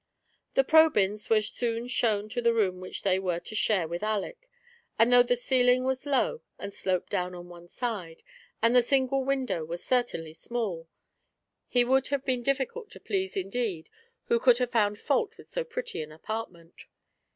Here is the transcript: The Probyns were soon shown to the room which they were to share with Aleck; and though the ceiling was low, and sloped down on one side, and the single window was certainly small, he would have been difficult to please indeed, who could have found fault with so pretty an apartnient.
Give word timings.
The 0.55 0.63
Probyns 0.63 1.29
were 1.29 1.43
soon 1.43 1.87
shown 1.87 2.27
to 2.29 2.41
the 2.41 2.55
room 2.55 2.81
which 2.81 3.03
they 3.03 3.19
were 3.19 3.39
to 3.41 3.53
share 3.53 3.87
with 3.87 4.01
Aleck; 4.01 4.49
and 4.97 5.13
though 5.13 5.21
the 5.21 5.35
ceiling 5.35 5.83
was 5.83 6.07
low, 6.07 6.41
and 6.57 6.73
sloped 6.73 7.11
down 7.11 7.35
on 7.35 7.47
one 7.49 7.67
side, 7.67 8.23
and 8.63 8.75
the 8.75 8.81
single 8.81 9.23
window 9.23 9.63
was 9.63 9.85
certainly 9.85 10.33
small, 10.33 10.89
he 11.67 11.83
would 11.83 12.07
have 12.07 12.25
been 12.25 12.41
difficult 12.41 12.89
to 12.89 12.99
please 12.99 13.37
indeed, 13.37 13.91
who 14.25 14.39
could 14.39 14.57
have 14.57 14.71
found 14.71 14.97
fault 14.97 15.37
with 15.37 15.51
so 15.51 15.63
pretty 15.63 16.01
an 16.01 16.11
apartnient. 16.11 16.87